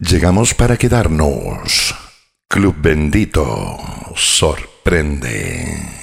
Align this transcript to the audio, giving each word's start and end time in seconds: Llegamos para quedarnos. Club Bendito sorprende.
Llegamos 0.00 0.54
para 0.54 0.78
quedarnos. 0.78 1.94
Club 2.48 2.74
Bendito 2.78 3.76
sorprende. 4.16 5.99